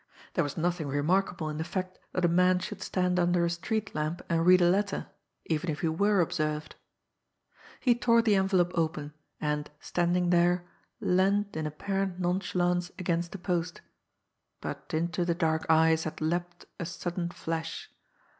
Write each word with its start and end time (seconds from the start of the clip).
There 0.33 0.43
was 0.43 0.57
nothing 0.57 0.87
remarkable 0.87 1.47
in 1.47 1.57
the 1.59 1.63
fact 1.63 1.99
that 2.13 2.25
a 2.25 2.27
man 2.27 2.57
should 2.57 2.81
stand 2.81 3.19
under 3.19 3.45
a 3.45 3.51
street 3.51 3.93
lamp 3.93 4.23
and 4.29 4.43
read 4.43 4.59
a 4.59 4.67
letter 4.67 5.09
even 5.45 5.69
if 5.69 5.81
he 5.81 5.89
were 5.89 6.21
observed. 6.21 6.73
He 7.79 7.93
tore 7.93 8.23
the 8.23 8.33
envelope 8.33 8.71
open, 8.73 9.13
and, 9.39 9.69
standing 9.79 10.31
there, 10.31 10.67
leaned 11.01 11.55
in 11.55 11.67
apparent 11.67 12.19
nonchalance 12.19 12.89
against 12.97 13.31
the 13.31 13.37
post 13.37 13.81
but 14.59 14.91
into 14.91 15.23
the 15.23 15.35
dark 15.35 15.67
eyes 15.69 16.05
had 16.05 16.19
leaped 16.19 16.65
a 16.79 16.85
sudden 16.87 17.29
flash. 17.29 17.91